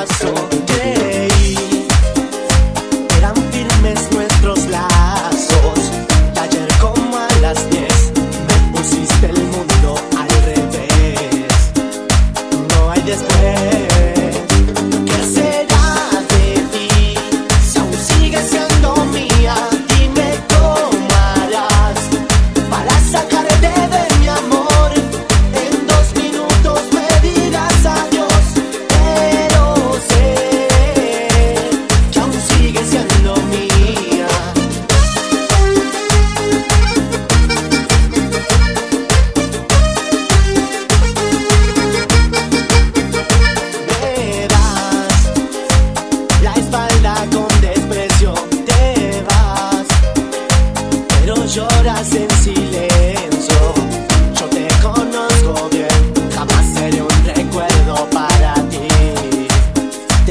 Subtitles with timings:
[0.00, 1.26] Oye,
[3.18, 5.90] eran firmes nuestros lazos.
[6.40, 11.50] Ayer, como a las diez, me pusiste el mundo al revés.
[12.76, 13.77] No hay después.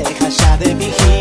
[0.03, 1.16] deja ya de vigilar.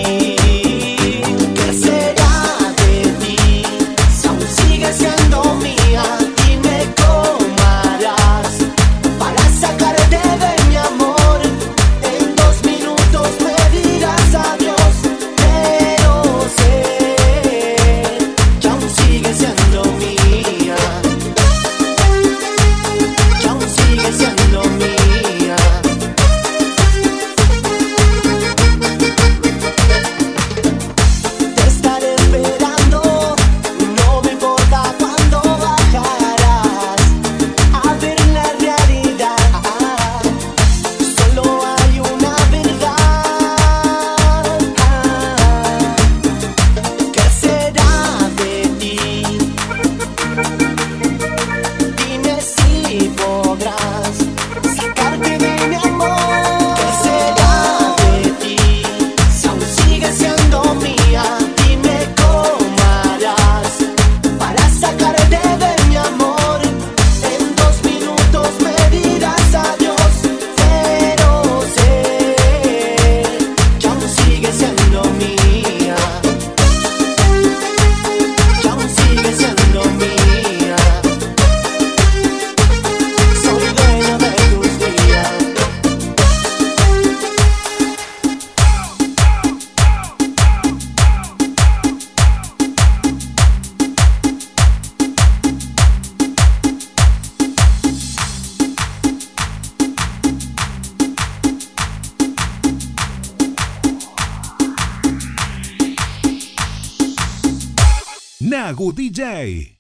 [108.47, 109.76] Nagu DJ.